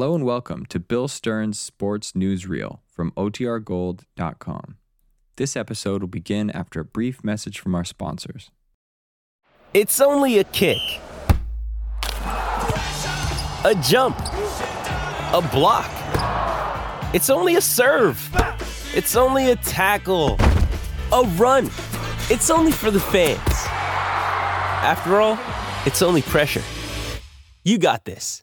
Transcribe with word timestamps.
Hello 0.00 0.14
and 0.14 0.24
welcome 0.24 0.64
to 0.64 0.80
Bill 0.80 1.08
Stern's 1.08 1.60
Sports 1.60 2.12
Newsreel 2.12 2.78
from 2.86 3.10
OTRGold.com. 3.18 4.76
This 5.36 5.56
episode 5.56 6.00
will 6.00 6.08
begin 6.08 6.50
after 6.52 6.80
a 6.80 6.86
brief 6.86 7.22
message 7.22 7.58
from 7.58 7.74
our 7.74 7.84
sponsors. 7.84 8.50
It's 9.74 10.00
only 10.00 10.38
a 10.38 10.44
kick, 10.44 10.78
a 13.62 13.78
jump, 13.82 14.16
a 15.34 15.46
block. 15.52 15.90
It's 17.14 17.28
only 17.28 17.56
a 17.56 17.60
serve. 17.60 18.26
It's 18.94 19.16
only 19.16 19.50
a 19.50 19.56
tackle, 19.56 20.38
a 21.12 21.24
run. 21.36 21.66
It's 22.30 22.48
only 22.48 22.72
for 22.72 22.90
the 22.90 23.00
fans. 23.00 23.38
After 24.82 25.20
all, 25.20 25.38
it's 25.84 26.00
only 26.00 26.22
pressure. 26.22 26.62
You 27.64 27.76
got 27.76 28.06
this. 28.06 28.42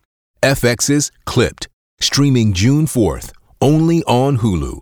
FX's 0.43 1.11
Clipped, 1.25 1.67
streaming 1.99 2.53
June 2.53 2.87
4th, 2.87 3.31
only 3.61 4.03
on 4.05 4.39
Hulu. 4.39 4.81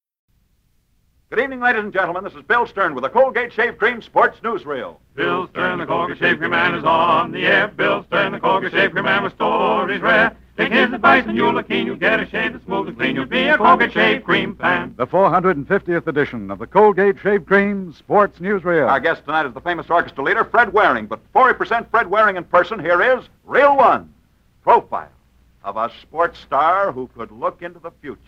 Good 1.31 1.39
evening, 1.39 1.61
ladies 1.61 1.85
and 1.85 1.93
gentlemen. 1.93 2.25
This 2.25 2.33
is 2.33 2.41
Bill 2.41 2.67
Stern 2.67 2.93
with 2.93 3.05
the 3.05 3.09
Colgate 3.09 3.53
Shave 3.53 3.77
Cream 3.77 4.01
Sports 4.01 4.41
Newsreel. 4.43 4.97
Bill 5.15 5.47
Stern, 5.47 5.79
the 5.79 5.85
Colgate 5.85 6.17
Shave 6.17 6.39
Cream 6.39 6.51
Man 6.51 6.75
is 6.75 6.83
on 6.83 7.31
the 7.31 7.45
air. 7.45 7.69
Bill 7.69 8.03
Stern, 8.03 8.33
the 8.33 8.39
Colgate 8.41 8.73
Shave 8.73 8.91
Cream 8.91 9.05
Man 9.05 9.23
with 9.23 9.31
stories 9.35 10.01
rare. 10.01 10.35
Take 10.57 10.73
his 10.73 10.91
advice 10.91 11.23
and 11.25 11.37
you'll 11.37 11.53
look 11.53 11.69
keen. 11.69 11.85
You'll 11.85 11.95
get 11.95 12.19
a 12.19 12.27
shave 12.29 12.51
that's 12.51 12.65
smooth 12.65 12.89
and 12.89 12.97
clean. 12.97 13.15
You'll 13.15 13.27
be 13.27 13.47
a 13.47 13.57
Colgate 13.57 13.93
Shave 13.93 14.25
Cream 14.25 14.57
fan. 14.57 14.93
The 14.97 15.07
450th 15.07 16.05
edition 16.05 16.51
of 16.51 16.59
the 16.59 16.67
Colgate 16.67 17.17
Shave 17.17 17.45
Cream 17.45 17.93
Sports 17.93 18.39
Newsreel. 18.39 18.89
Our 18.89 18.99
guest 18.99 19.23
tonight 19.23 19.45
is 19.45 19.53
the 19.53 19.61
famous 19.61 19.89
orchestra 19.89 20.25
leader, 20.25 20.43
Fred 20.43 20.73
Waring. 20.73 21.05
But 21.05 21.21
40% 21.31 21.89
Fred 21.91 22.07
Waring 22.07 22.35
in 22.35 22.43
person, 22.43 22.77
here 22.77 23.01
is 23.01 23.23
Reel 23.45 23.77
One 23.77 24.13
Profile 24.63 25.07
of 25.63 25.77
a 25.77 25.89
sports 26.01 26.39
star 26.39 26.91
who 26.91 27.09
could 27.15 27.31
look 27.31 27.61
into 27.61 27.79
the 27.79 27.91
future. 28.01 28.19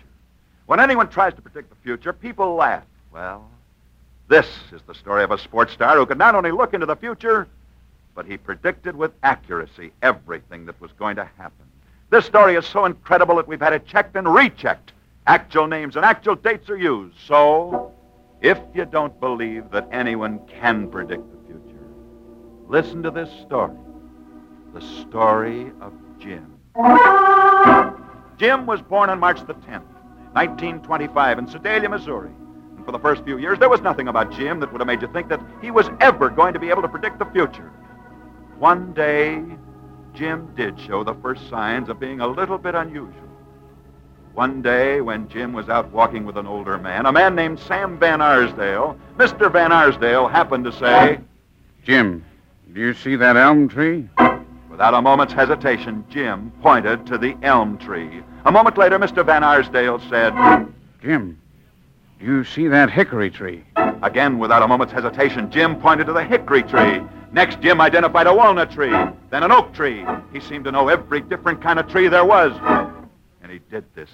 When 0.67 0.79
anyone 0.79 1.09
tries 1.09 1.33
to 1.33 1.41
predict 1.41 1.69
the 1.69 1.75
future, 1.83 2.13
people 2.13 2.55
laugh. 2.55 2.85
Well, 3.13 3.47
this 4.27 4.47
is 4.71 4.81
the 4.87 4.95
story 4.95 5.23
of 5.23 5.29
a 5.29 5.37
sports 5.37 5.73
star 5.73 5.97
who 5.97 6.05
could 6.07 6.17
not 6.17 6.33
only 6.33 6.49
look 6.49 6.73
into 6.73 6.87
the 6.87 6.95
future, 6.95 7.47
but 8.15 8.25
he 8.25 8.37
predicted 8.37 8.95
with 8.95 9.11
accuracy 9.21 9.91
everything 10.01 10.65
that 10.65 10.81
was 10.81 10.91
going 10.93 11.17
to 11.17 11.25
happen. 11.37 11.65
This 12.09 12.25
story 12.25 12.55
is 12.55 12.65
so 12.65 12.85
incredible 12.85 13.35
that 13.35 13.47
we've 13.47 13.59
had 13.59 13.73
it 13.73 13.85
checked 13.85 14.15
and 14.15 14.33
rechecked. 14.33 14.93
Actual 15.27 15.67
names 15.67 15.95
and 15.95 16.03
actual 16.03 16.35
dates 16.35 16.69
are 16.69 16.77
used. 16.77 17.15
So, 17.27 17.91
if 18.41 18.59
you 18.73 18.85
don't 18.85 19.17
believe 19.19 19.69
that 19.71 19.87
anyone 19.91 20.39
can 20.47 20.89
predict 20.89 21.23
the 21.31 21.47
future, 21.47 21.85
listen 22.67 23.03
to 23.03 23.11
this 23.11 23.29
story 23.41 23.77
the 24.73 24.81
story 24.81 25.71
of 25.81 25.93
Jim. 26.17 26.57
Jim 28.37 28.65
was 28.65 28.81
born 28.81 29.11
on 29.11 29.19
March 29.19 29.39
the 29.45 29.53
10th, 29.53 29.85
1925, 30.33 31.37
in 31.37 31.47
Sedalia, 31.47 31.89
Missouri. 31.89 32.31
For 32.85 32.91
the 32.91 32.99
first 32.99 33.23
few 33.23 33.37
years, 33.37 33.59
there 33.59 33.69
was 33.69 33.81
nothing 33.81 34.07
about 34.07 34.31
Jim 34.31 34.59
that 34.59 34.71
would 34.71 34.81
have 34.81 34.87
made 34.87 35.01
you 35.01 35.07
think 35.07 35.29
that 35.29 35.41
he 35.61 35.71
was 35.71 35.89
ever 36.01 36.29
going 36.29 36.53
to 36.53 36.59
be 36.59 36.69
able 36.69 36.81
to 36.81 36.87
predict 36.87 37.19
the 37.19 37.25
future. 37.25 37.71
One 38.59 38.93
day, 38.93 39.43
Jim 40.13 40.53
did 40.55 40.79
show 40.79 41.03
the 41.03 41.15
first 41.15 41.49
signs 41.49 41.89
of 41.89 41.99
being 41.99 42.19
a 42.19 42.27
little 42.27 42.57
bit 42.57 42.75
unusual. 42.75 43.13
One 44.33 44.61
day, 44.61 44.99
when 44.99 45.29
Jim 45.29 45.53
was 45.53 45.69
out 45.69 45.91
walking 45.91 46.25
with 46.25 46.37
an 46.37 46.47
older 46.47 46.77
man, 46.77 47.05
a 47.05 47.11
man 47.11 47.35
named 47.35 47.59
Sam 47.59 47.99
Van 47.99 48.19
Arsdale, 48.19 48.97
Mr. 49.17 49.51
Van 49.51 49.71
Arsdale 49.71 50.27
happened 50.27 50.65
to 50.65 50.71
say, 50.71 51.19
Jim, 51.83 52.25
do 52.73 52.79
you 52.79 52.93
see 52.93 53.15
that 53.15 53.37
elm 53.37 53.67
tree? 53.67 54.09
Without 54.69 54.95
a 54.95 55.01
moment's 55.01 55.33
hesitation, 55.33 56.03
Jim 56.09 56.51
pointed 56.63 57.05
to 57.05 57.17
the 57.19 57.37
elm 57.43 57.77
tree. 57.77 58.23
A 58.45 58.51
moment 58.51 58.75
later, 58.75 58.97
Mr. 58.97 59.23
Van 59.23 59.43
Arsdale 59.43 59.99
said, 60.09 60.33
Jim, 60.99 61.39
you 62.19 62.43
see 62.43 62.67
that 62.67 62.89
hickory 62.89 63.29
tree? 63.29 63.63
Again, 64.01 64.39
without 64.39 64.61
a 64.61 64.67
moment's 64.67 64.93
hesitation, 64.93 65.49
Jim 65.51 65.75
pointed 65.79 66.07
to 66.07 66.13
the 66.13 66.23
hickory 66.23 66.63
tree. 66.63 67.01
Next, 67.31 67.59
Jim 67.61 67.81
identified 67.81 68.27
a 68.27 68.33
walnut 68.33 68.71
tree, 68.71 68.91
then 69.29 69.43
an 69.43 69.51
oak 69.51 69.73
tree. 69.73 70.05
He 70.31 70.39
seemed 70.39 70.65
to 70.65 70.71
know 70.71 70.87
every 70.89 71.21
different 71.21 71.61
kind 71.61 71.79
of 71.79 71.87
tree 71.87 72.07
there 72.07 72.25
was. 72.25 72.51
And 73.41 73.51
he 73.51 73.59
did 73.71 73.85
this 73.95 74.09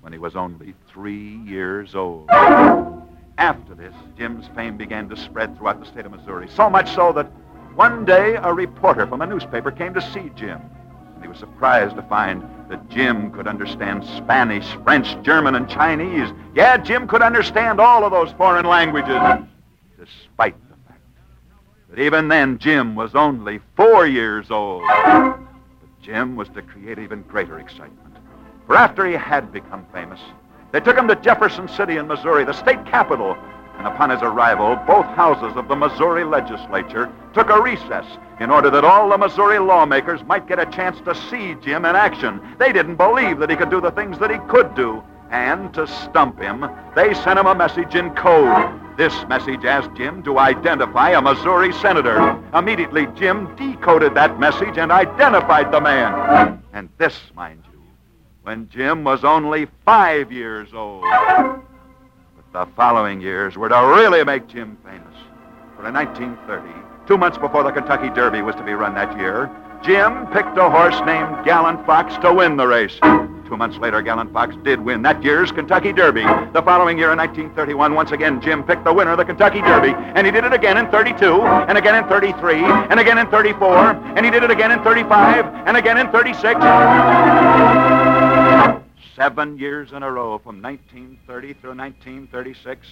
when 0.00 0.12
he 0.12 0.18
was 0.18 0.36
only 0.36 0.74
three 0.88 1.36
years 1.38 1.94
old. 1.94 2.30
After 2.30 3.74
this, 3.74 3.94
Jim's 4.16 4.46
fame 4.54 4.76
began 4.76 5.08
to 5.08 5.16
spread 5.16 5.56
throughout 5.56 5.80
the 5.80 5.86
state 5.86 6.06
of 6.06 6.12
Missouri, 6.12 6.48
so 6.48 6.68
much 6.68 6.94
so 6.94 7.12
that 7.12 7.26
one 7.74 8.04
day 8.04 8.36
a 8.36 8.52
reporter 8.52 9.06
from 9.06 9.20
a 9.20 9.26
newspaper 9.26 9.70
came 9.70 9.94
to 9.94 10.00
see 10.00 10.30
Jim. 10.34 10.60
He 11.28 11.32
was 11.32 11.40
surprised 11.40 11.94
to 11.96 12.02
find 12.04 12.42
that 12.70 12.88
Jim 12.88 13.30
could 13.30 13.46
understand 13.46 14.02
Spanish, 14.16 14.66
French, 14.82 15.20
German, 15.22 15.56
and 15.56 15.68
Chinese. 15.68 16.32
Yeah, 16.54 16.78
Jim 16.78 17.06
could 17.06 17.20
understand 17.20 17.80
all 17.80 18.02
of 18.02 18.12
those 18.12 18.32
foreign 18.38 18.64
languages, 18.64 19.20
despite 20.00 20.56
the 20.70 20.76
fact 20.88 21.02
that 21.90 21.98
even 21.98 22.28
then 22.28 22.56
Jim 22.56 22.94
was 22.94 23.14
only 23.14 23.60
four 23.76 24.06
years 24.06 24.50
old. 24.50 24.84
But 24.86 25.38
Jim 26.00 26.34
was 26.34 26.48
to 26.54 26.62
create 26.62 26.98
even 26.98 27.20
greater 27.24 27.58
excitement. 27.58 28.16
For 28.66 28.74
after 28.74 29.04
he 29.04 29.12
had 29.12 29.52
become 29.52 29.84
famous, 29.92 30.20
they 30.72 30.80
took 30.80 30.96
him 30.96 31.08
to 31.08 31.16
Jefferson 31.16 31.68
City 31.68 31.98
in 31.98 32.08
Missouri, 32.08 32.44
the 32.44 32.54
state 32.54 32.86
capital, 32.86 33.36
and 33.78 33.86
upon 33.86 34.10
his 34.10 34.22
arrival, 34.22 34.76
both 34.86 35.06
houses 35.06 35.56
of 35.56 35.68
the 35.68 35.76
Missouri 35.76 36.24
legislature 36.24 37.12
took 37.32 37.48
a 37.48 37.62
recess 37.62 38.04
in 38.40 38.50
order 38.50 38.70
that 38.70 38.84
all 38.84 39.08
the 39.08 39.16
Missouri 39.16 39.60
lawmakers 39.60 40.22
might 40.24 40.48
get 40.48 40.58
a 40.58 40.66
chance 40.66 41.00
to 41.02 41.14
see 41.14 41.54
Jim 41.62 41.84
in 41.84 41.94
action. 41.94 42.40
They 42.58 42.72
didn't 42.72 42.96
believe 42.96 43.38
that 43.38 43.50
he 43.50 43.56
could 43.56 43.70
do 43.70 43.80
the 43.80 43.92
things 43.92 44.18
that 44.18 44.30
he 44.30 44.38
could 44.48 44.74
do. 44.74 45.02
And 45.30 45.72
to 45.74 45.86
stump 45.86 46.40
him, 46.40 46.68
they 46.96 47.14
sent 47.14 47.38
him 47.38 47.46
a 47.46 47.54
message 47.54 47.94
in 47.94 48.14
code. 48.14 48.80
This 48.96 49.14
message 49.28 49.64
asked 49.64 49.94
Jim 49.94 50.24
to 50.24 50.38
identify 50.38 51.10
a 51.10 51.20
Missouri 51.20 51.72
senator. 51.74 52.42
Immediately, 52.54 53.06
Jim 53.14 53.54
decoded 53.54 54.14
that 54.14 54.40
message 54.40 54.76
and 54.76 54.90
identified 54.90 55.70
the 55.70 55.80
man. 55.80 56.62
And 56.72 56.88
this, 56.98 57.16
mind 57.36 57.62
you, 57.70 57.80
when 58.42 58.68
Jim 58.70 59.04
was 59.04 59.22
only 59.22 59.68
five 59.84 60.32
years 60.32 60.72
old. 60.72 61.04
The 62.50 62.66
following 62.76 63.20
years 63.20 63.58
were 63.58 63.68
to 63.68 63.76
really 63.76 64.24
make 64.24 64.48
Jim 64.48 64.78
famous. 64.82 65.14
For 65.76 65.86
in 65.86 65.92
1930, 65.92 66.66
two 67.06 67.18
months 67.18 67.36
before 67.36 67.62
the 67.62 67.70
Kentucky 67.70 68.08
Derby 68.08 68.40
was 68.40 68.54
to 68.54 68.62
be 68.62 68.72
run 68.72 68.94
that 68.94 69.18
year, 69.18 69.50
Jim 69.82 70.26
picked 70.28 70.56
a 70.56 70.70
horse 70.70 70.98
named 71.04 71.44
Gallant 71.44 71.84
Fox 71.84 72.16
to 72.22 72.32
win 72.32 72.56
the 72.56 72.66
race. 72.66 72.98
Two 73.02 73.56
months 73.58 73.76
later, 73.76 74.00
Gallant 74.00 74.32
Fox 74.32 74.56
did 74.64 74.80
win 74.80 75.02
that 75.02 75.22
year's 75.22 75.52
Kentucky 75.52 75.92
Derby. 75.92 76.22
The 76.54 76.62
following 76.62 76.96
year, 76.96 77.12
in 77.12 77.18
1931, 77.18 77.94
once 77.94 78.12
again, 78.12 78.40
Jim 78.40 78.64
picked 78.64 78.84
the 78.84 78.94
winner 78.94 79.12
of 79.12 79.18
the 79.18 79.26
Kentucky 79.26 79.60
Derby. 79.60 79.92
And 79.94 80.26
he 80.26 80.30
did 80.30 80.44
it 80.44 80.54
again 80.54 80.78
in 80.78 80.90
32, 80.90 81.42
and 81.42 81.76
again 81.76 82.02
in 82.02 82.08
33, 82.08 82.54
and 82.64 82.98
again 82.98 83.18
in 83.18 83.26
34, 83.28 83.90
and 84.16 84.24
he 84.24 84.30
did 84.30 84.42
it 84.42 84.50
again 84.50 84.70
in 84.70 84.82
35, 84.82 85.44
and 85.66 85.76
again 85.76 85.98
in 85.98 86.10
36. 86.10 87.97
Seven 89.18 89.58
years 89.58 89.90
in 89.90 90.04
a 90.04 90.12
row 90.12 90.38
from 90.38 90.62
1930 90.62 91.54
through 91.54 91.74
1936, 91.74 92.86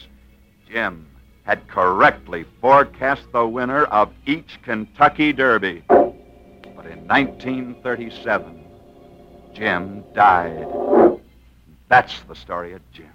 Jim 0.69 1.07
had 1.45 1.69
correctly 1.69 2.45
forecast 2.61 3.23
the 3.33 3.47
winner 3.47 3.85
of 3.85 4.11
each 4.27 4.61
Kentucky 4.65 5.33
Derby. 5.33 5.85
But 5.87 6.87
in 6.87 7.07
1937, 7.07 8.65
Jim 9.55 10.03
died. 10.17 10.67
That's 11.87 12.21
the 12.23 12.35
story 12.35 12.73
of 12.73 12.83
Jim. 12.91 13.13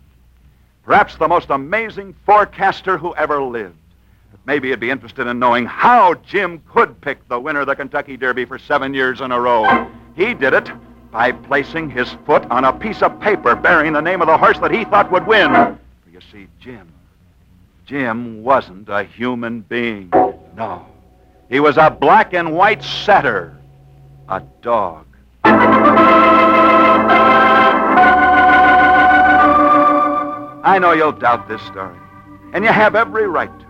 Perhaps 0.86 1.18
the 1.18 1.28
most 1.28 1.50
amazing 1.50 2.16
forecaster 2.26 2.98
who 2.98 3.14
ever 3.16 3.44
lived. 3.44 3.76
Maybe 4.46 4.70
you'd 4.70 4.80
be 4.80 4.90
interested 4.90 5.28
in 5.28 5.38
knowing 5.38 5.66
how 5.66 6.14
Jim 6.14 6.64
could 6.74 7.02
pick 7.02 7.28
the 7.28 7.42
winner 7.42 7.60
of 7.60 7.68
the 7.68 7.76
Kentucky 7.76 8.16
Derby 8.16 8.46
for 8.46 8.58
seven 8.58 8.94
years 8.94 9.20
in 9.20 9.34
a 9.34 9.42
row. 9.42 9.92
He 10.16 10.34
did 10.34 10.54
it 10.54 10.72
by 11.12 11.32
placing 11.32 11.90
his 11.90 12.10
foot 12.26 12.46
on 12.50 12.64
a 12.64 12.72
piece 12.72 13.02
of 13.02 13.20
paper 13.20 13.56
bearing 13.56 13.94
the 13.94 14.02
name 14.02 14.22
of 14.22 14.28
the 14.28 14.38
horse 14.38 14.58
that 14.60 14.72
he 14.72 14.86
thought 14.86 15.12
would 15.12 15.28
win. 15.28 15.78
You 16.12 16.22
see, 16.32 16.48
Jim, 16.60 16.92
Jim 17.86 18.44
wasn't 18.44 18.88
a 18.90 19.04
human 19.04 19.62
being. 19.62 20.10
No. 20.56 20.86
He 21.50 21.60
was 21.60 21.78
a 21.78 21.90
black 21.90 22.34
and 22.34 22.56
white 22.56 22.82
setter, 22.82 23.58
a 24.30 24.42
dog. 24.62 25.06
I 30.64 30.78
know 30.80 30.94
you'll 30.94 31.12
doubt 31.12 31.50
this 31.50 31.62
story, 31.64 31.98
and 32.54 32.64
you 32.64 32.72
have 32.72 32.96
every 32.96 33.28
right 33.28 33.52
to. 33.60 33.66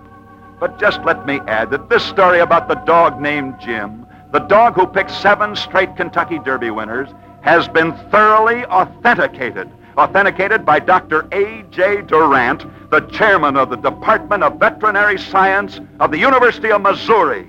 But 0.59 0.79
just 0.79 1.01
let 1.01 1.25
me 1.25 1.39
add 1.47 1.71
that 1.71 1.89
this 1.89 2.03
story 2.03 2.39
about 2.39 2.67
the 2.67 2.75
dog 2.75 3.19
named 3.19 3.55
Jim, 3.59 4.05
the 4.31 4.39
dog 4.39 4.75
who 4.75 4.85
picked 4.85 5.09
seven 5.09 5.55
straight 5.55 5.95
Kentucky 5.95 6.37
Derby 6.37 6.69
winners, 6.69 7.09
has 7.41 7.67
been 7.67 7.93
thoroughly 8.09 8.65
authenticated. 8.65 9.69
Authenticated 9.97 10.65
by 10.65 10.79
Dr. 10.79 11.27
A.J. 11.31 12.03
Durant, 12.03 12.65
the 12.91 13.01
chairman 13.07 13.57
of 13.57 13.69
the 13.69 13.75
Department 13.75 14.43
of 14.43 14.59
Veterinary 14.59 15.17
Science 15.17 15.79
of 15.99 16.11
the 16.11 16.17
University 16.17 16.71
of 16.71 16.81
Missouri, 16.81 17.47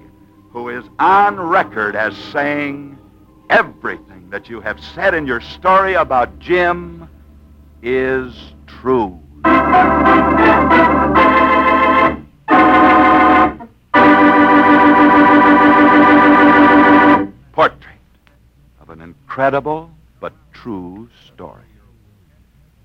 who 0.51 0.69
is 0.69 0.85
on 0.99 1.39
record 1.39 1.95
as 1.95 2.17
saying 2.17 2.99
everything 3.49 4.29
that 4.31 4.49
you 4.49 4.61
have 4.61 4.83
said 4.95 5.15
in 5.15 5.27
your 5.27 5.41
story 5.41 5.95
about 5.95 6.39
Jim 6.39 7.09
is 7.83 8.35
true. 8.67 9.19
Incredible 19.43 19.91
but 20.21 20.33
true 20.53 21.09
story. 21.27 21.65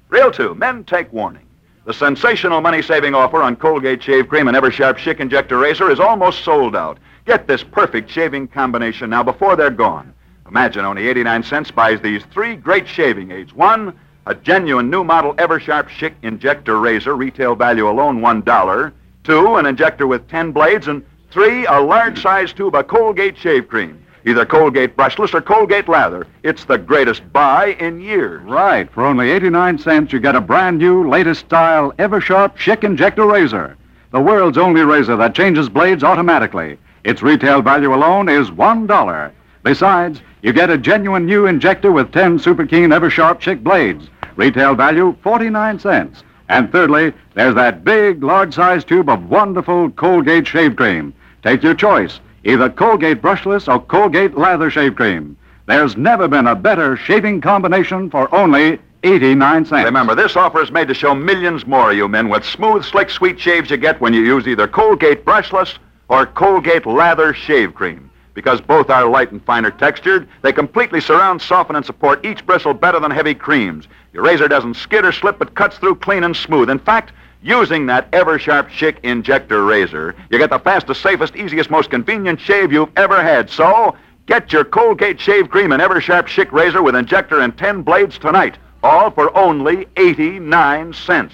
Reel 0.09 0.31
2, 0.31 0.55
men 0.55 0.83
take 0.85 1.13
warning. 1.13 1.45
The 1.85 1.93
sensational 1.93 2.61
money-saving 2.61 3.13
offer 3.13 3.43
on 3.43 3.55
Colgate 3.57 4.01
Shave 4.01 4.27
Cream 4.27 4.47
and 4.47 4.57
Eversharp 4.57 4.97
Schick 4.97 5.19
Injector 5.19 5.59
Razor 5.59 5.91
is 5.91 5.99
almost 5.99 6.43
sold 6.43 6.75
out. 6.75 6.97
Get 7.25 7.45
this 7.45 7.61
perfect 7.61 8.09
shaving 8.09 8.47
combination 8.47 9.11
now 9.11 9.21
before 9.21 9.55
they're 9.55 9.69
gone. 9.69 10.15
Imagine 10.47 10.83
only 10.83 11.07
89 11.07 11.43
cents 11.43 11.69
buys 11.69 12.01
these 12.01 12.25
three 12.33 12.55
great 12.55 12.87
shaving 12.87 13.29
aids. 13.29 13.53
One, 13.53 13.93
a 14.25 14.33
genuine 14.33 14.89
new 14.89 15.03
model 15.03 15.35
Eversharp 15.35 15.89
Schick 15.89 16.15
Injector 16.23 16.79
Razor, 16.79 17.15
retail 17.15 17.53
value 17.53 17.87
alone 17.87 18.19
$1. 18.19 18.91
Two, 19.23 19.57
an 19.57 19.67
injector 19.67 20.07
with 20.07 20.27
10 20.27 20.53
blades. 20.53 20.87
And 20.87 21.05
three, 21.29 21.67
a 21.67 21.79
large-size 21.79 22.51
tube 22.51 22.73
of 22.73 22.87
Colgate 22.87 23.37
Shave 23.37 23.67
Cream. 23.67 24.03
Either 24.27 24.45
Colgate 24.45 24.97
brushless 24.97 25.33
or 25.33 25.39
Colgate 25.39 25.87
lather. 25.87 26.27
It's 26.43 26.65
the 26.65 26.77
greatest 26.77 27.31
buy 27.31 27.77
in 27.79 28.01
years. 28.01 28.43
Right. 28.43 28.91
For 28.91 29.05
only 29.05 29.31
89 29.31 29.77
cents, 29.77 30.11
you 30.11 30.19
get 30.19 30.35
a 30.35 30.41
brand 30.41 30.79
new, 30.79 31.07
latest 31.07 31.45
style 31.45 31.93
Eversharp 31.93 32.57
Schick 32.57 32.83
Injector 32.83 33.25
Razor. 33.25 33.77
The 34.11 34.19
world's 34.19 34.57
only 34.57 34.81
razor 34.81 35.15
that 35.15 35.33
changes 35.33 35.69
blades 35.69 36.03
automatically. 36.03 36.77
Its 37.05 37.21
retail 37.21 37.61
value 37.61 37.93
alone 37.93 38.27
is 38.27 38.51
$1. 38.51 39.31
Besides, 39.63 40.21
you 40.41 40.51
get 40.51 40.69
a 40.69 40.77
genuine 40.77 41.25
new 41.25 41.45
injector 41.45 41.93
with 41.93 42.11
10 42.11 42.37
super 42.39 42.65
keen 42.65 42.89
Eversharp 42.89 43.39
Schick 43.39 43.63
blades. 43.63 44.09
Retail 44.35 44.75
value 44.75 45.15
49 45.23 45.79
cents. 45.79 46.25
And 46.49 46.69
thirdly, 46.69 47.13
there's 47.33 47.55
that 47.55 47.85
big, 47.85 48.21
large 48.21 48.53
sized 48.53 48.89
tube 48.89 49.07
of 49.07 49.29
wonderful 49.29 49.89
Colgate 49.91 50.45
shave 50.45 50.75
cream. 50.75 51.13
Take 51.43 51.63
your 51.63 51.75
choice 51.75 52.19
either 52.47 52.69
Colgate 52.69 53.21
brushless 53.21 53.67
or 53.67 53.79
Colgate 53.79 54.37
lather 54.37 54.71
shave 54.71 54.95
cream. 54.95 55.37
There's 55.65 55.97
never 55.97 56.29
been 56.29 56.47
a 56.47 56.55
better 56.55 56.95
shaving 56.95 57.41
combination 57.41 58.09
for 58.09 58.33
only 58.33 58.79
89 59.03 59.65
cents. 59.65 59.85
Remember, 59.85 60.15
this 60.15 60.37
offer 60.37 60.61
is 60.61 60.71
made 60.71 60.87
to 60.87 60.93
show 60.93 61.13
millions 61.13 61.67
more 61.67 61.91
of 61.91 61.97
you 61.97 62.07
men 62.07 62.29
what 62.29 62.45
smooth, 62.45 62.85
slick, 62.85 63.09
sweet 63.09 63.37
shaves 63.37 63.69
you 63.69 63.75
get 63.75 63.99
when 63.99 64.13
you 64.13 64.21
use 64.21 64.47
either 64.47 64.65
Colgate 64.65 65.25
brushless 65.25 65.77
or 66.07 66.25
Colgate 66.25 66.85
lather 66.85 67.33
shave 67.33 67.75
cream. 67.75 68.09
Because 68.33 68.61
both 68.61 68.89
are 68.89 69.09
light 69.09 69.31
and 69.31 69.43
finer 69.43 69.71
textured, 69.71 70.27
they 70.41 70.53
completely 70.53 71.01
surround, 71.01 71.41
soften, 71.41 71.75
and 71.75 71.85
support 71.85 72.25
each 72.25 72.45
bristle 72.45 72.73
better 72.73 72.99
than 72.99 73.11
heavy 73.11 73.33
creams. 73.33 73.87
Your 74.13 74.23
razor 74.23 74.47
doesn't 74.47 74.75
skid 74.75 75.03
or 75.03 75.11
slip, 75.11 75.37
but 75.37 75.55
cuts 75.55 75.77
through 75.79 75.95
clean 75.95 76.23
and 76.23 76.35
smooth. 76.35 76.69
In 76.69 76.79
fact, 76.79 77.11
using 77.47 77.85
that 77.85 78.11
Eversharp 78.11 78.69
Schick 78.69 78.97
Injector 79.03 79.63
Razor, 79.63 80.13
you 80.29 80.37
get 80.37 80.49
the 80.49 80.59
fastest, 80.59 81.01
safest, 81.01 81.35
easiest, 81.35 81.69
most 81.69 81.89
convenient 81.89 82.41
shave 82.41 82.73
you've 82.73 82.91
ever 82.97 83.23
had. 83.23 83.49
So, 83.49 83.95
get 84.25 84.51
your 84.51 84.65
Colgate 84.65 85.19
Shave 85.19 85.49
Cream 85.49 85.71
and 85.71 85.81
Eversharp 85.81 86.25
Schick 86.27 86.51
Razor 86.51 86.83
with 86.83 86.95
injector 86.95 87.39
and 87.39 87.57
10 87.57 87.83
blades 87.83 88.19
tonight, 88.19 88.57
all 88.83 89.09
for 89.11 89.35
only 89.35 89.87
89 89.95 90.93
cents. 90.93 91.33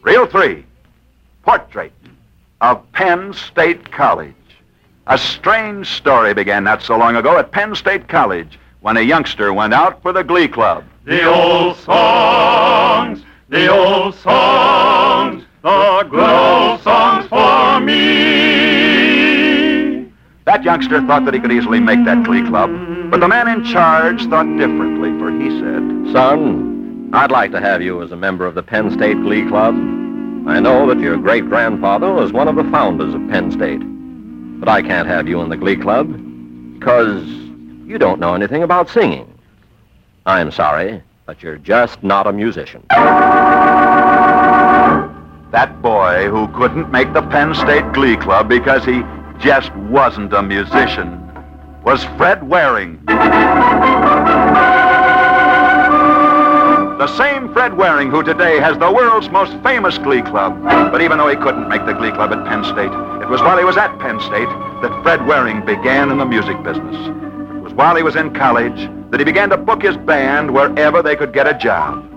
Reel 0.00 0.26
3, 0.26 0.64
Portrait 1.42 1.92
of 2.62 2.90
Penn 2.92 3.34
State 3.34 3.92
College. 3.92 4.34
A 5.08 5.18
strange 5.18 5.88
story 5.88 6.32
began 6.32 6.64
not 6.64 6.82
so 6.82 6.96
long 6.96 7.16
ago 7.16 7.36
at 7.36 7.52
Penn 7.52 7.74
State 7.74 8.08
College 8.08 8.58
when 8.80 8.96
a 8.96 9.02
youngster 9.02 9.52
went 9.52 9.74
out 9.74 10.00
for 10.00 10.14
the 10.14 10.24
Glee 10.24 10.48
Club. 10.48 10.84
The 11.04 11.24
old 11.24 11.76
songs, 11.76 13.22
the 13.48 13.68
old 13.68 14.14
songs, 14.14 14.87
the 15.68 16.02
good 16.10 16.80
songs 16.82 17.26
for 17.28 17.80
me. 17.80 19.08
That 20.44 20.64
youngster 20.64 21.02
thought 21.06 21.26
that 21.26 21.34
he 21.34 21.40
could 21.40 21.52
easily 21.52 21.78
make 21.78 22.04
that 22.06 22.24
Glee 22.24 22.46
Club, 22.46 22.70
but 23.10 23.20
the 23.20 23.28
man 23.28 23.48
in 23.48 23.64
charge 23.64 24.26
thought 24.26 24.46
differently, 24.56 25.10
for 25.18 25.30
he 25.30 25.50
said, 25.60 26.12
Son, 26.12 27.10
I'd 27.12 27.30
like 27.30 27.50
to 27.52 27.60
have 27.60 27.82
you 27.82 28.02
as 28.02 28.12
a 28.12 28.16
member 28.16 28.46
of 28.46 28.54
the 28.54 28.62
Penn 28.62 28.90
State 28.90 29.20
Glee 29.20 29.46
Club. 29.46 29.74
I 30.48 30.58
know 30.60 30.86
that 30.86 31.00
your 31.00 31.18
great 31.18 31.46
grandfather 31.46 32.10
was 32.12 32.32
one 32.32 32.48
of 32.48 32.56
the 32.56 32.64
founders 32.64 33.12
of 33.12 33.20
Penn 33.28 33.50
State. 33.52 33.82
But 34.60 34.68
I 34.68 34.80
can't 34.82 35.06
have 35.06 35.28
you 35.28 35.42
in 35.42 35.50
the 35.50 35.56
Glee 35.56 35.76
Club 35.76 36.10
because 36.74 37.24
you 37.86 37.98
don't 37.98 38.18
know 38.18 38.34
anything 38.34 38.62
about 38.62 38.88
singing. 38.88 39.38
I'm 40.24 40.50
sorry, 40.50 41.02
but 41.26 41.42
you're 41.42 41.58
just 41.58 42.02
not 42.02 42.26
a 42.26 42.32
musician. 42.32 42.84
That 45.50 45.80
boy 45.80 46.28
who 46.28 46.46
couldn't 46.48 46.90
make 46.92 47.12
the 47.14 47.22
Penn 47.22 47.54
State 47.54 47.92
Glee 47.92 48.16
Club 48.16 48.48
because 48.48 48.84
he 48.84 49.02
just 49.40 49.74
wasn't 49.76 50.32
a 50.32 50.42
musician 50.42 51.24
was 51.88 52.04
Fred 52.18 52.46
Waring. 52.46 53.00
The 56.98 57.06
same 57.16 57.50
Fred 57.54 57.78
Waring 57.78 58.10
who 58.10 58.22
today 58.22 58.58
has 58.60 58.76
the 58.78 58.92
world's 58.92 59.30
most 59.30 59.54
famous 59.62 59.96
Glee 59.96 60.20
Club. 60.20 60.62
But 60.92 61.00
even 61.00 61.16
though 61.16 61.28
he 61.28 61.36
couldn't 61.36 61.66
make 61.68 61.86
the 61.86 61.94
Glee 61.94 62.10
Club 62.10 62.32
at 62.32 62.44
Penn 62.46 62.62
State, 62.64 62.92
it 63.22 63.28
was 63.30 63.40
while 63.40 63.56
he 63.56 63.64
was 63.64 63.78
at 63.78 63.98
Penn 64.00 64.20
State 64.20 64.48
that 64.82 65.00
Fred 65.02 65.26
Waring 65.26 65.64
began 65.64 66.10
in 66.10 66.18
the 66.18 66.26
music 66.26 66.62
business. 66.62 66.94
It 66.94 67.62
was 67.62 67.72
while 67.72 67.96
he 67.96 68.02
was 68.02 68.16
in 68.16 68.34
college 68.34 68.90
that 69.10 69.18
he 69.18 69.24
began 69.24 69.48
to 69.50 69.56
book 69.56 69.80
his 69.80 69.96
band 69.96 70.52
wherever 70.52 71.02
they 71.02 71.16
could 71.16 71.32
get 71.32 71.46
a 71.46 71.56
job. 71.56 72.07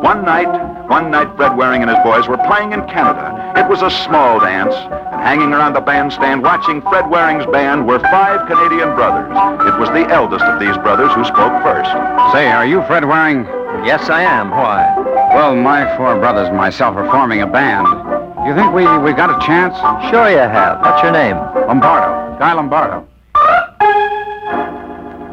One 0.00 0.24
night, 0.24 0.48
one 0.88 1.10
night, 1.10 1.36
Fred 1.36 1.56
Waring 1.58 1.82
and 1.82 1.90
his 1.90 2.00
boys 2.02 2.26
were 2.26 2.38
playing 2.48 2.72
in 2.72 2.80
Canada. 2.88 3.52
It 3.54 3.68
was 3.68 3.82
a 3.82 3.90
small 3.90 4.40
dance, 4.40 4.74
and 4.74 5.20
hanging 5.20 5.52
around 5.52 5.74
the 5.74 5.80
bandstand 5.82 6.42
watching 6.42 6.80
Fred 6.80 7.04
Waring's 7.10 7.44
band 7.52 7.86
were 7.86 7.98
five 8.00 8.48
Canadian 8.48 8.94
brothers. 8.96 9.28
It 9.68 9.78
was 9.78 9.90
the 9.90 10.08
eldest 10.08 10.44
of 10.44 10.58
these 10.58 10.76
brothers 10.78 11.12
who 11.12 11.24
spoke 11.24 11.52
first. 11.62 11.90
Say, 12.32 12.48
are 12.48 12.64
you 12.64 12.82
Fred 12.86 13.04
Waring? 13.04 13.44
Yes, 13.84 14.08
I 14.08 14.22
am. 14.22 14.50
Why? 14.50 14.88
Well, 15.34 15.54
my 15.54 15.84
four 15.98 16.18
brothers 16.18 16.48
and 16.48 16.56
myself 16.56 16.96
are 16.96 17.08
forming 17.10 17.42
a 17.42 17.46
band. 17.46 17.86
Do 17.86 18.48
you 18.48 18.54
think 18.54 18.72
we, 18.72 18.84
we 19.04 19.12
got 19.12 19.30
a 19.30 19.46
chance? 19.46 19.76
Sure 20.10 20.30
you 20.30 20.38
have. 20.38 20.80
What's 20.80 21.02
your 21.02 21.12
name? 21.12 21.36
Lombardo. 21.36 22.38
Guy 22.38 22.54
Lombardo. 22.54 23.06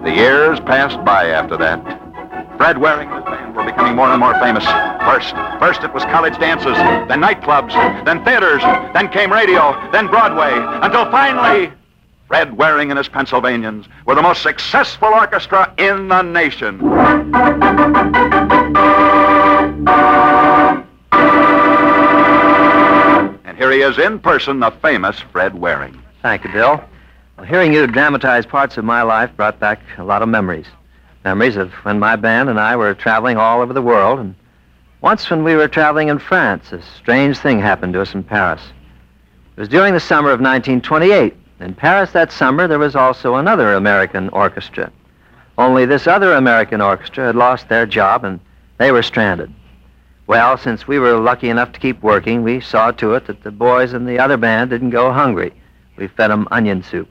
The 0.04 0.14
years 0.14 0.60
passed 0.60 1.04
by 1.06 1.30
after 1.30 1.56
that. 1.58 2.07
Fred 2.58 2.80
Waring 2.80 3.08
and 3.10 3.18
his 3.18 3.26
band 3.26 3.56
were 3.56 3.64
becoming 3.64 3.96
more 3.96 4.08
and 4.08 4.20
more 4.20 4.34
famous. 4.40 4.66
First, 5.06 5.36
first 5.60 5.84
it 5.84 5.94
was 5.94 6.04
college 6.06 6.38
dances, 6.40 6.76
then 7.08 7.22
nightclubs, 7.22 7.74
then 8.04 8.24
theaters, 8.26 8.62
then 8.94 9.10
came 9.10 9.32
radio, 9.32 9.74
then 9.92 10.08
Broadway, 10.08 10.52
until 10.82 11.10
finally, 11.12 11.72
Fred 12.28 12.58
Waring 12.58 12.90
and 12.92 12.98
his 12.98 13.08
Pennsylvanians 13.08 13.86
were 14.06 14.16
the 14.16 14.22
most 14.22 14.42
successful 14.42 15.08
orchestra 15.10 15.74
in 15.78 16.08
the 16.10 16.24
nation. 16.24 16.82
And 23.46 23.58
here 23.58 23.72
he 23.72 23.82
is 23.82 23.98
in 23.98 24.20
person, 24.20 24.60
the 24.60 24.72
famous 24.82 25.20
Fred 25.32 25.56
Waring. 25.56 26.02
Thank 26.22 26.44
you, 26.44 26.52
Bill. 26.52 26.84
Well, 27.38 27.46
hearing 27.46 27.72
you 27.72 27.86
dramatize 27.88 28.46
parts 28.46 28.78
of 28.78 28.84
my 28.84 29.04
life 29.04 29.30
brought 29.38 29.60
back 29.60 29.80
a 29.98 30.04
lot 30.04 30.22
of 30.22 30.28
memories. 30.28 30.66
Memories 31.28 31.58
of 31.58 31.74
when 31.84 32.00
my 32.00 32.16
band 32.16 32.48
and 32.48 32.58
I 32.58 32.78
were 32.78 32.94
traveling 32.94 33.36
all 33.36 33.60
over 33.60 33.74
the 33.74 33.82
world. 33.82 34.20
And 34.20 34.34
once 35.02 35.30
when 35.30 35.44
we 35.44 35.56
were 35.56 35.68
traveling 35.68 36.08
in 36.08 36.20
France, 36.20 36.72
a 36.72 36.82
strange 36.82 37.38
thing 37.38 37.60
happened 37.60 37.92
to 37.96 38.02
us 38.02 38.14
in 38.14 38.24
Paris. 38.24 38.62
It 39.58 39.60
was 39.60 39.68
during 39.68 39.94
the 39.94 40.00
summer 40.00 40.30
of 40.30 40.40
1928. 40.40 41.36
In 41.60 41.74
Paris 41.74 42.14
that 42.14 42.32
summer, 42.32 42.66
there 42.66 42.80
was 42.80 42.96
also 42.96 43.36
another 43.36 43.74
American 43.74 44.30
orchestra. 44.30 44.90
Only 45.58 45.86
this 45.86 46.08
other 46.08 46.32
American 46.32 46.80
orchestra 46.80 47.26
had 47.26 47.36
lost 47.36 47.68
their 47.68 47.86
job 47.86 48.24
and 48.24 48.40
they 48.78 48.94
were 48.94 49.04
stranded. 49.04 49.54
Well, 50.28 50.58
since 50.58 50.88
we 50.88 50.98
were 50.98 51.20
lucky 51.20 51.50
enough 51.50 51.74
to 51.74 51.80
keep 51.82 52.02
working, 52.02 52.42
we 52.42 52.62
saw 52.62 52.92
to 52.92 53.16
it 53.16 53.28
that 53.28 53.44
the 53.44 53.52
boys 53.52 53.92
in 53.92 54.06
the 54.06 54.18
other 54.18 54.38
band 54.38 54.70
didn't 54.70 54.92
go 54.92 55.12
hungry. 55.12 55.52
We 55.98 56.08
fed 56.08 56.32
them 56.32 56.48
onion 56.52 56.84
soup. 56.84 57.10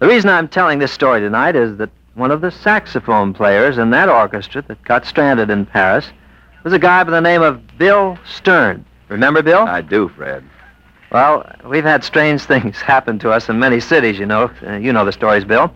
The 0.00 0.08
reason 0.08 0.28
I'm 0.28 0.48
telling 0.48 0.80
this 0.80 0.92
story 0.92 1.20
tonight 1.20 1.56
is 1.56 1.78
that 1.78 1.88
one 2.14 2.30
of 2.30 2.40
the 2.40 2.50
saxophone 2.50 3.32
players 3.32 3.78
in 3.78 3.90
that 3.90 4.08
orchestra 4.08 4.62
that 4.62 4.82
got 4.84 5.06
stranded 5.06 5.50
in 5.50 5.64
Paris 5.64 6.10
was 6.62 6.72
a 6.72 6.78
guy 6.78 7.02
by 7.04 7.10
the 7.10 7.20
name 7.20 7.42
of 7.42 7.78
Bill 7.78 8.18
Stern. 8.26 8.84
Remember 9.08 9.42
Bill? 9.42 9.62
I 9.62 9.80
do, 9.80 10.08
Fred. 10.10 10.44
Well, 11.10 11.50
we've 11.64 11.84
had 11.84 12.04
strange 12.04 12.42
things 12.46 12.80
happen 12.80 13.18
to 13.20 13.30
us 13.30 13.48
in 13.48 13.58
many 13.58 13.80
cities, 13.80 14.18
you 14.18 14.26
know. 14.26 14.50
Uh, 14.66 14.76
you 14.76 14.92
know 14.92 15.04
the 15.04 15.12
stories, 15.12 15.44
Bill. 15.44 15.72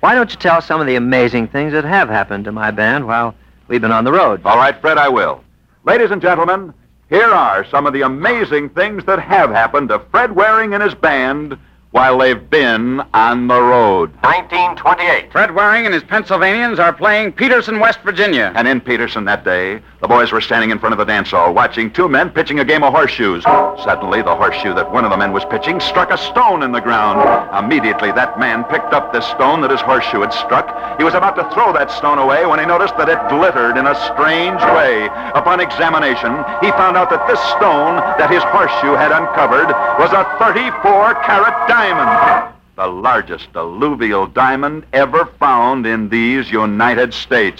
Why 0.00 0.14
don't 0.14 0.30
you 0.30 0.36
tell 0.36 0.62
some 0.62 0.80
of 0.80 0.86
the 0.86 0.96
amazing 0.96 1.48
things 1.48 1.72
that 1.72 1.84
have 1.84 2.08
happened 2.08 2.44
to 2.46 2.52
my 2.52 2.70
band 2.70 3.06
while 3.06 3.34
we've 3.68 3.80
been 3.80 3.92
on 3.92 4.04
the 4.04 4.12
road? 4.12 4.40
All 4.44 4.56
right, 4.56 4.80
Fred, 4.80 4.96
I 4.96 5.08
will. 5.08 5.44
Ladies 5.84 6.10
and 6.10 6.22
gentlemen, 6.22 6.72
here 7.10 7.28
are 7.28 7.66
some 7.66 7.86
of 7.86 7.92
the 7.92 8.02
amazing 8.02 8.70
things 8.70 9.04
that 9.04 9.18
have 9.18 9.50
happened 9.50 9.90
to 9.90 9.98
Fred 10.10 10.34
Waring 10.34 10.72
and 10.72 10.82
his 10.82 10.94
band 10.94 11.58
while 11.92 12.18
they've 12.18 12.48
been 12.50 13.00
on 13.12 13.48
the 13.48 13.60
road. 13.60 14.10
1928. 14.22 15.32
Fred 15.32 15.54
Waring 15.54 15.86
and 15.86 15.94
his 15.94 16.04
Pennsylvanians 16.04 16.78
are 16.78 16.92
playing 16.92 17.32
Peterstown, 17.32 17.80
West 17.80 18.00
Virginia. 18.00 18.52
And 18.54 18.68
in 18.68 18.80
Peterstown 18.80 19.26
that 19.26 19.44
day, 19.44 19.80
the 20.00 20.06
boys 20.06 20.30
were 20.30 20.40
standing 20.40 20.70
in 20.70 20.78
front 20.78 20.92
of 20.92 20.98
the 20.98 21.04
dance 21.04 21.30
hall 21.30 21.52
watching 21.52 21.90
two 21.90 22.08
men 22.08 22.30
pitching 22.30 22.60
a 22.60 22.64
game 22.64 22.84
of 22.84 22.94
horseshoes. 22.94 23.42
Suddenly, 23.42 24.22
the 24.22 24.36
horseshoe 24.36 24.72
that 24.74 24.92
one 24.92 25.04
of 25.04 25.10
the 25.10 25.16
men 25.16 25.32
was 25.32 25.44
pitching 25.46 25.80
struck 25.80 26.12
a 26.12 26.18
stone 26.18 26.62
in 26.62 26.70
the 26.70 26.80
ground. 26.80 27.18
Immediately, 27.58 28.12
that 28.12 28.38
man 28.38 28.62
picked 28.64 28.94
up 28.94 29.12
this 29.12 29.26
stone 29.26 29.60
that 29.62 29.70
his 29.70 29.80
horseshoe 29.80 30.20
had 30.20 30.32
struck. 30.32 30.70
He 30.96 31.04
was 31.04 31.14
about 31.14 31.34
to 31.36 31.50
throw 31.52 31.72
that 31.72 31.90
stone 31.90 32.18
away 32.18 32.46
when 32.46 32.60
he 32.60 32.66
noticed 32.66 32.96
that 32.98 33.08
it 33.08 33.18
glittered 33.28 33.76
in 33.76 33.86
a 33.86 33.94
strange 34.14 34.62
way. 34.78 35.10
Upon 35.34 35.58
examination, 35.58 36.38
he 36.62 36.70
found 36.78 36.96
out 36.96 37.10
that 37.10 37.26
this 37.26 37.40
stone 37.58 37.98
that 38.16 38.30
his 38.30 38.42
horseshoe 38.54 38.94
had 38.94 39.10
uncovered 39.10 39.68
was 39.98 40.12
a 40.14 40.22
34 40.38 41.18
carat 41.26 41.56
diamond. 41.66 41.79
The 41.80 42.86
largest 42.86 43.48
alluvial 43.56 44.26
diamond 44.26 44.84
ever 44.92 45.24
found 45.38 45.86
in 45.86 46.10
these 46.10 46.50
United 46.50 47.14
States. 47.14 47.56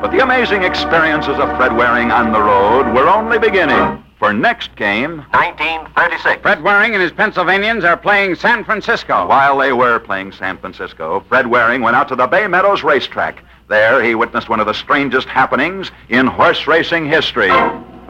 But 0.00 0.10
the 0.10 0.24
amazing 0.24 0.64
experiences 0.64 1.38
of 1.38 1.56
Fred 1.56 1.76
Waring 1.76 2.10
on 2.10 2.32
the 2.32 2.40
road 2.40 2.92
were 2.92 3.08
only 3.08 3.38
beginning. 3.38 4.02
For 4.18 4.32
next 4.32 4.74
came 4.74 5.18
1936. 5.30 6.42
Fred 6.42 6.64
Waring 6.64 6.94
and 6.94 7.02
his 7.02 7.12
Pennsylvanians 7.12 7.84
are 7.84 7.96
playing 7.96 8.34
San 8.34 8.64
Francisco. 8.64 9.28
While 9.28 9.58
they 9.58 9.72
were 9.72 10.00
playing 10.00 10.32
San 10.32 10.58
Francisco, 10.58 11.24
Fred 11.28 11.46
Waring 11.46 11.80
went 11.80 11.94
out 11.94 12.08
to 12.08 12.16
the 12.16 12.26
Bay 12.26 12.48
Meadows 12.48 12.82
racetrack. 12.82 13.44
There, 13.68 14.02
he 14.02 14.16
witnessed 14.16 14.48
one 14.48 14.58
of 14.58 14.66
the 14.66 14.74
strangest 14.74 15.28
happenings 15.28 15.92
in 16.08 16.26
horse 16.26 16.66
racing 16.66 17.06
history. 17.06 17.52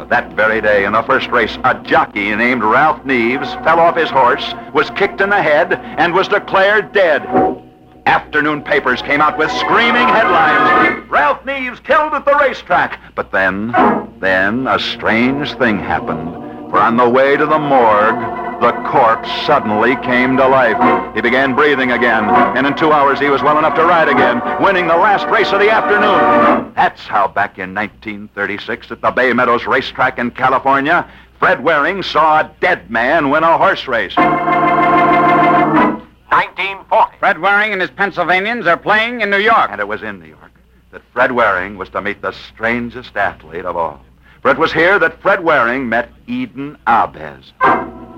That 0.09 0.33
very 0.33 0.61
day, 0.61 0.85
in 0.85 0.93
the 0.93 1.03
first 1.03 1.29
race, 1.29 1.57
a 1.65 1.75
jockey 1.83 2.35
named 2.35 2.63
Ralph 2.63 3.03
Neves 3.05 3.53
fell 3.65 3.79
off 3.79 3.97
his 3.97 4.11
horse, 4.11 4.55
was 4.73 4.91
kicked 4.91 5.21
in 5.21 5.31
the 5.31 5.43
head, 5.43 5.75
and 5.75 6.15
was 6.15 6.29
declared 6.29 6.93
dead. 6.93 7.23
Afternoon 8.07 8.63
papers 8.63 9.03
came 9.03 9.21
out 9.21 9.39
with 9.39 9.51
screaming 9.53 10.09
headlines. 10.09 11.09
Ralph 11.09 11.45
Neves 11.45 11.83
killed 11.85 12.15
at 12.15 12.25
the 12.25 12.35
racetrack. 12.35 12.99
But 13.15 13.31
then, 13.31 13.73
then 14.19 14.67
a 14.67 14.79
strange 14.79 15.55
thing 15.55 15.79
happened. 15.79 16.35
For 16.71 16.79
on 16.79 16.97
the 16.97 17.09
way 17.09 17.37
to 17.37 17.47
the 17.47 17.59
morgue, 17.59 18.50
the 18.61 18.73
corpse 18.91 19.31
suddenly 19.47 19.97
came 19.97 20.37
to 20.37 20.47
life. 20.47 21.15
He 21.15 21.21
began 21.21 21.55
breathing 21.55 21.93
again, 21.93 22.29
and 22.29 22.67
in 22.67 22.77
two 22.77 22.93
hours 22.93 23.19
he 23.19 23.29
was 23.29 23.43
well 23.43 23.59
enough 23.59 23.75
to 23.75 23.85
ride 23.85 24.09
again, 24.09 24.41
winning 24.63 24.87
the 24.87 24.97
last 24.97 25.27
race 25.29 25.53
of 25.53 25.61
the 25.61 25.71
afternoon. 25.71 26.73
That's 26.75 27.07
how 27.07 27.29
back 27.29 27.59
in 27.59 27.75
1936 27.75 28.91
at 28.91 29.01
the 29.01 29.11
Bay 29.11 29.33
Meadows 29.33 29.67
racetrack 29.67 30.19
in 30.19 30.31
California, 30.31 31.11
Fred 31.39 31.65
Waring 31.65 32.03
saw 32.03 32.41
a 32.41 32.55
dead 32.61 32.91
man 32.91 33.31
win 33.31 33.45
a 33.45 33.57
horse 33.57 33.89
race. 33.89 34.15
1940. 34.17 37.17
Fred 37.19 37.41
Waring 37.41 37.73
and 37.73 37.81
his 37.81 37.91
Pennsylvanians 37.91 38.67
are 38.67 38.77
playing 38.77 39.23
in 39.23 39.31
New 39.31 39.39
York. 39.39 39.71
And 39.71 39.81
it 39.81 39.89
was 39.89 40.03
in 40.03 40.21
New 40.21 40.27
York 40.27 40.51
that 40.93 41.01
Fred 41.13 41.33
Waring 41.33 41.79
was 41.79 41.89
to 41.91 42.03
meet 42.03 42.21
the 42.21 42.33
strangest 42.33 43.17
athlete 43.17 43.65
of 43.65 43.77
all. 43.77 44.01
For 44.43 44.51
it 44.51 44.59
was 44.59 44.73
here 44.73 44.99
that 44.99 45.23
Fred 45.23 45.45
Waring 45.45 45.89
met 45.89 46.11
Eden 46.27 46.77
Ahbez. 46.87 47.53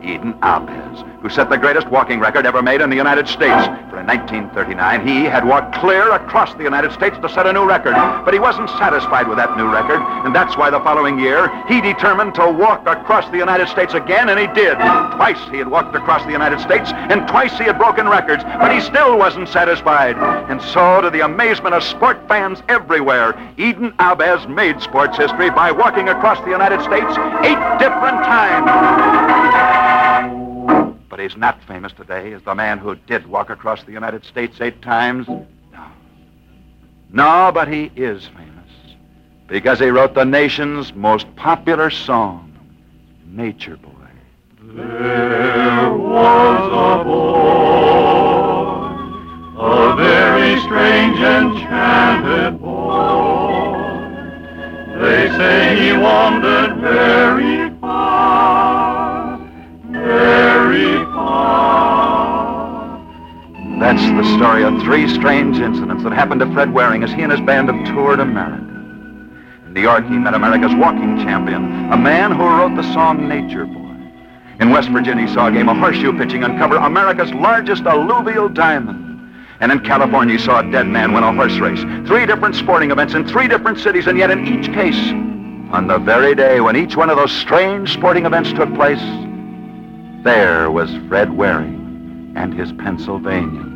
Eden 0.04 0.34
Ahbez, 0.40 1.20
who 1.20 1.28
set 1.28 1.50
the 1.50 1.58
greatest 1.58 1.88
walking 1.88 2.20
record 2.20 2.46
ever 2.46 2.62
made 2.62 2.80
in 2.80 2.90
the 2.90 2.96
United 2.96 3.28
States. 3.28 3.66
For 3.90 4.00
in 4.00 4.06
1939, 4.06 5.06
he 5.06 5.24
had 5.24 5.46
walked 5.46 5.74
clear 5.74 6.10
across 6.12 6.54
the 6.54 6.62
United 6.62 6.92
States 6.92 7.16
to 7.22 7.28
set 7.28 7.46
a 7.46 7.52
new 7.52 7.66
record. 7.66 7.94
But 8.24 8.34
he 8.34 8.40
wasn't 8.40 8.70
satisfied 8.70 9.28
with 9.28 9.38
that 9.38 9.56
new 9.56 9.70
record, 9.70 10.00
and 10.24 10.34
that's 10.34 10.56
why 10.56 10.70
the 10.70 10.80
following 10.80 11.18
year, 11.18 11.50
he 11.66 11.80
determined 11.80 12.34
to 12.34 12.50
walk 12.50 12.86
across 12.86 13.28
the 13.30 13.38
United 13.38 13.68
States 13.68 13.94
again, 13.94 14.28
and 14.28 14.38
he 14.38 14.46
did. 14.48 14.76
Twice 15.16 15.40
he 15.50 15.58
had 15.58 15.68
walked 15.68 15.94
across 15.94 16.24
the 16.24 16.32
United 16.32 16.60
States, 16.60 16.90
and 16.92 17.26
twice 17.28 17.56
he 17.58 17.64
had 17.64 17.78
broken 17.78 18.08
records, 18.08 18.42
but 18.44 18.72
he 18.72 18.80
still 18.80 19.18
wasn't 19.18 19.48
satisfied. 19.48 20.16
And 20.50 20.60
so, 20.60 21.00
to 21.00 21.10
the 21.10 21.20
amazement 21.20 21.74
of 21.74 21.82
sport 21.82 22.26
fans 22.28 22.62
everywhere, 22.68 23.38
Eden 23.56 23.92
Ahbez 23.98 24.48
made 24.48 24.80
sports 24.80 25.16
history 25.16 25.50
by 25.50 25.70
walking 25.70 26.08
across 26.08 26.42
the 26.44 26.50
United 26.50 26.80
States 26.82 27.12
eight 27.44 27.60
different 27.78 28.24
times. 28.24 29.91
He's 31.22 31.36
not 31.36 31.62
famous 31.68 31.92
today 31.92 32.32
as 32.32 32.42
the 32.42 32.54
man 32.56 32.78
who 32.78 32.96
did 32.96 33.28
walk 33.28 33.48
across 33.48 33.84
the 33.84 33.92
United 33.92 34.24
States 34.24 34.60
eight 34.60 34.82
times. 34.82 35.28
No. 35.28 35.46
No, 37.12 37.52
but 37.54 37.68
he 37.68 37.92
is 37.94 38.26
famous 38.26 38.70
because 39.46 39.78
he 39.78 39.86
wrote 39.86 40.14
the 40.14 40.24
nation's 40.24 40.92
most 40.94 41.32
popular 41.36 41.90
song, 41.90 42.58
Nature 43.24 43.76
Boy. 43.76 43.90
There 44.62 45.92
was 45.94 47.00
a 47.00 47.04
boy, 47.04 47.20
a 49.60 49.94
very 49.96 50.58
strange 50.62 51.18
enchanted 51.20 52.60
boy. 52.60 53.78
They 55.00 55.28
say 55.36 55.84
he 55.84 55.92
wandered 55.92 56.78
very 56.78 57.61
That's 63.82 64.02
the 64.02 64.36
story 64.38 64.62
of 64.62 64.80
three 64.82 65.08
strange 65.08 65.58
incidents 65.58 66.04
that 66.04 66.12
happened 66.12 66.40
to 66.40 66.52
Fred 66.52 66.72
Waring 66.72 67.02
as 67.02 67.10
he 67.10 67.22
and 67.22 67.32
his 67.32 67.40
band 67.40 67.68
have 67.68 67.84
toured 67.94 68.20
America. 68.20 68.62
In 69.66 69.74
New 69.74 69.80
York, 69.80 70.06
he 70.06 70.18
met 70.18 70.34
America's 70.34 70.74
walking 70.76 71.18
champion, 71.18 71.92
a 71.92 71.96
man 71.96 72.30
who 72.30 72.44
wrote 72.44 72.76
the 72.76 72.90
song 72.94 73.28
Nature 73.28 73.66
Boy. 73.66 73.82
In 74.60 74.70
West 74.70 74.88
Virginia, 74.90 75.26
he 75.26 75.34
saw 75.34 75.48
a 75.48 75.50
game 75.50 75.68
of 75.68 75.76
horseshoe 75.78 76.16
pitching 76.16 76.44
uncover 76.44 76.76
America's 76.76 77.32
largest 77.32 77.82
alluvial 77.82 78.48
diamond. 78.48 79.34
And 79.58 79.72
in 79.72 79.80
California, 79.80 80.36
he 80.36 80.42
saw 80.42 80.60
a 80.60 80.70
dead 80.70 80.86
man 80.86 81.12
win 81.12 81.24
a 81.24 81.32
horse 81.32 81.58
race. 81.58 81.80
Three 82.06 82.24
different 82.24 82.54
sporting 82.54 82.92
events 82.92 83.14
in 83.14 83.26
three 83.26 83.48
different 83.48 83.78
cities, 83.78 84.06
and 84.06 84.16
yet 84.16 84.30
in 84.30 84.46
each 84.46 84.72
case, 84.72 85.10
on 85.72 85.88
the 85.88 85.98
very 85.98 86.34
day 86.34 86.60
when 86.60 86.76
each 86.76 86.96
one 86.96 87.10
of 87.10 87.16
those 87.16 87.32
strange 87.32 87.92
sporting 87.92 88.26
events 88.26 88.52
took 88.52 88.72
place, 88.74 89.02
there 90.22 90.70
was 90.70 90.88
Fred 91.08 91.36
Waring 91.36 92.32
and 92.36 92.54
his 92.54 92.72
Pennsylvanians. 92.72 93.68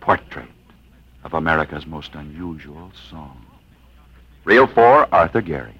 Portrait 0.00 0.46
of 1.24 1.34
America's 1.34 1.86
most 1.86 2.14
unusual 2.14 2.92
song. 3.10 3.44
Reel 4.44 4.68
4, 4.68 5.12
Arthur 5.12 5.40
Gary. 5.40 5.74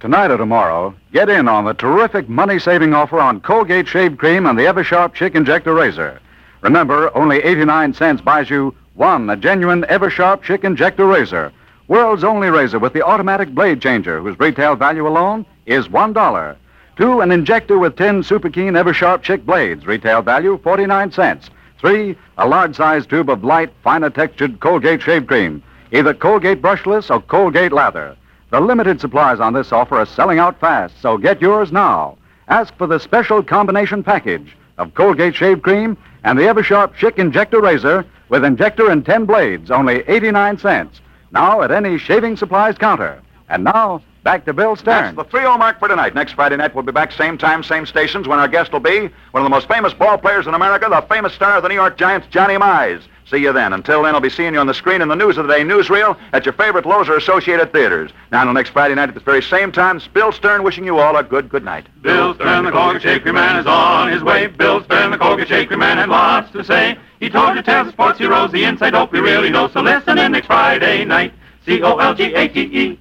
Tonight 0.00 0.30
or 0.30 0.38
tomorrow, 0.38 0.94
get 1.12 1.28
in 1.28 1.46
on 1.46 1.66
the 1.66 1.74
terrific 1.74 2.28
money 2.28 2.58
saving 2.58 2.94
offer 2.94 3.20
on 3.20 3.40
Colgate 3.40 3.86
Shave 3.86 4.18
Cream 4.18 4.46
and 4.46 4.58
the 4.58 4.64
Eversharp 4.64 5.14
Schick 5.14 5.36
Injector 5.36 5.74
Razor. 5.74 6.20
Remember, 6.62 7.16
only 7.16 7.38
89 7.38 7.94
cents 7.94 8.22
buys 8.22 8.50
you 8.50 8.74
one, 8.94 9.30
a 9.30 9.36
genuine 9.36 9.82
Eversharp 9.82 10.42
Schick 10.42 10.64
Injector 10.64 11.06
Razor, 11.06 11.52
world's 11.90 12.22
only 12.22 12.48
razor 12.48 12.78
with 12.78 12.92
the 12.92 13.04
automatic 13.04 13.52
blade 13.52 13.82
changer, 13.82 14.20
whose 14.20 14.38
retail 14.38 14.76
value 14.76 15.08
alone 15.08 15.44
is 15.66 15.88
$1. 15.88 16.56
Two, 16.96 17.20
an 17.20 17.32
injector 17.32 17.80
with 17.80 17.96
10 17.96 18.22
Super 18.22 18.48
Keen 18.48 18.74
Eversharp 18.74 19.24
Schick 19.24 19.44
blades, 19.44 19.84
retail 19.84 20.22
value 20.22 20.56
49 20.62 21.10
cents. 21.10 21.50
Three, 21.80 22.16
a 22.38 22.46
large 22.46 22.76
size 22.76 23.06
tube 23.06 23.28
of 23.28 23.42
light, 23.42 23.72
finer 23.82 24.08
textured 24.08 24.60
Colgate 24.60 25.02
Shave 25.02 25.26
Cream, 25.26 25.64
either 25.90 26.14
Colgate 26.14 26.62
Brushless 26.62 27.10
or 27.10 27.20
Colgate 27.22 27.72
Lather. 27.72 28.16
The 28.50 28.60
limited 28.60 29.00
supplies 29.00 29.40
on 29.40 29.52
this 29.52 29.72
offer 29.72 29.96
are 29.96 30.06
selling 30.06 30.38
out 30.38 30.60
fast, 30.60 30.94
so 31.02 31.18
get 31.18 31.42
yours 31.42 31.72
now. 31.72 32.16
ask 32.46 32.72
for 32.76 32.86
the 32.86 33.00
special 33.00 33.42
combination 33.42 34.04
package 34.04 34.56
of 34.78 34.94
Colgate 34.94 35.34
Shave 35.34 35.62
Cream 35.62 35.96
and 36.22 36.38
the 36.38 36.44
Eversharp 36.44 36.94
Schick 36.94 37.18
Injector 37.18 37.60
Razor 37.60 38.04
with 38.28 38.44
injector 38.44 38.90
and 38.90 39.04
10 39.04 39.24
blades, 39.24 39.72
only 39.72 40.04
89 40.06 40.56
cents. 40.58 41.00
Now 41.32 41.62
at 41.62 41.70
any 41.70 41.98
shaving 41.98 42.36
supplies 42.36 42.76
counter. 42.76 43.22
And 43.48 43.64
now, 43.64 44.02
back 44.22 44.44
to 44.44 44.52
Bill 44.52 44.76
Stern. 44.76 45.16
That's 45.16 45.16
the 45.16 45.24
3 45.24 45.42
mark 45.58 45.78
for 45.78 45.88
tonight. 45.88 46.14
Next 46.14 46.32
Friday 46.32 46.56
night, 46.56 46.74
we'll 46.74 46.84
be 46.84 46.92
back 46.92 47.12
same 47.12 47.38
time, 47.38 47.62
same 47.62 47.86
stations, 47.86 48.28
when 48.28 48.38
our 48.38 48.48
guest 48.48 48.72
will 48.72 48.80
be 48.80 49.10
one 49.30 49.42
of 49.42 49.44
the 49.44 49.50
most 49.50 49.68
famous 49.68 49.92
ball 49.92 50.18
players 50.18 50.46
in 50.46 50.54
America, 50.54 50.88
the 50.88 51.02
famous 51.02 51.32
star 51.34 51.56
of 51.56 51.62
the 51.62 51.68
New 51.68 51.74
York 51.74 51.96
Giants, 51.96 52.26
Johnny 52.30 52.54
Mize. 52.54 53.02
See 53.30 53.38
you 53.38 53.52
then. 53.52 53.72
Until 53.72 54.02
then, 54.02 54.16
I'll 54.16 54.20
be 54.20 54.28
seeing 54.28 54.54
you 54.54 54.60
on 54.60 54.66
the 54.66 54.74
screen 54.74 55.02
in 55.02 55.06
the 55.06 55.14
News 55.14 55.38
of 55.38 55.46
the 55.46 55.54
Day 55.54 55.62
newsreel 55.62 56.18
at 56.32 56.44
your 56.44 56.52
favorite 56.52 56.84
Loew's 56.84 57.08
or 57.08 57.16
Associated 57.16 57.72
Theaters. 57.72 58.10
Now, 58.32 58.40
until 58.40 58.54
next 58.54 58.70
Friday 58.70 58.96
night 58.96 59.08
at 59.08 59.14
this 59.14 59.22
very 59.22 59.40
same 59.40 59.70
time, 59.70 59.98
it's 59.98 60.08
Bill 60.08 60.32
Stern 60.32 60.64
wishing 60.64 60.84
you 60.84 60.98
all 60.98 61.16
a 61.16 61.22
good, 61.22 61.48
good 61.48 61.64
night. 61.64 61.86
Bill 62.02 62.34
Stern, 62.34 62.64
the 62.64 62.72
Colgate 62.72 63.02
Shave 63.02 63.22
Cream 63.22 63.36
Man, 63.36 63.56
is 63.56 63.66
on 63.66 64.10
his 64.10 64.24
way. 64.24 64.48
Bill 64.48 64.82
Stern, 64.82 65.12
the 65.12 65.18
Colgate 65.18 65.46
Shave 65.46 65.68
Cream 65.68 65.78
Man, 65.78 65.96
had 65.96 66.08
lots 66.08 66.50
to 66.52 66.64
say. 66.64 66.98
He 67.20 67.30
told 67.30 67.54
you 67.54 67.62
tales 67.62 67.86
of 67.86 67.92
sports 67.92 68.18
heroes, 68.18 68.50
the 68.50 68.64
inside 68.64 68.94
hope 68.94 69.12
we 69.12 69.20
really 69.20 69.50
know. 69.50 69.68
So 69.68 69.80
listen 69.80 70.18
in 70.18 70.32
next 70.32 70.46
Friday 70.48 71.04
night. 71.04 71.32
C-O-L-G-A-T-E. 71.66 72.98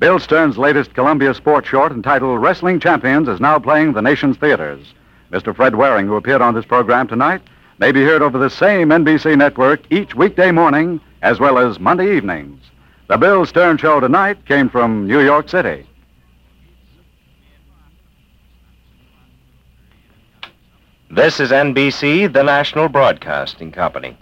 Bill 0.00 0.18
Stern's 0.18 0.58
latest 0.58 0.92
Columbia 0.94 1.34
sports 1.34 1.68
short 1.68 1.92
entitled 1.92 2.42
Wrestling 2.42 2.80
Champions 2.80 3.28
is 3.28 3.38
now 3.38 3.60
playing 3.60 3.92
the 3.92 4.02
nation's 4.02 4.38
theaters. 4.38 4.92
Mr. 5.30 5.54
Fred 5.54 5.76
Waring, 5.76 6.06
who 6.06 6.16
appeared 6.16 6.40
on 6.40 6.54
this 6.54 6.64
program 6.64 7.06
tonight, 7.06 7.42
may 7.78 7.92
be 7.92 8.02
heard 8.02 8.22
over 8.22 8.38
the 8.38 8.50
same 8.50 8.88
NBC 8.88 9.36
network 9.36 9.80
each 9.90 10.14
weekday 10.14 10.50
morning 10.50 11.00
as 11.22 11.38
well 11.38 11.58
as 11.58 11.78
Monday 11.78 12.16
evenings. 12.16 12.62
The 13.06 13.16
Bill 13.16 13.46
Stern 13.46 13.78
Show 13.78 14.00
tonight 14.00 14.44
came 14.46 14.68
from 14.68 15.06
New 15.06 15.20
York 15.20 15.48
City. 15.48 15.86
This 21.10 21.40
is 21.40 21.50
NBC, 21.50 22.30
the 22.32 22.42
national 22.42 22.88
broadcasting 22.88 23.72
company. 23.72 24.16